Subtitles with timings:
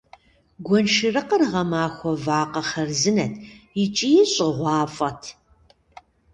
[0.65, 3.33] Гуэншэрыкъыр гъэмахуэ вакъэ хъарзынэт
[3.83, 5.21] икӀи щӀыгъуафӀэт.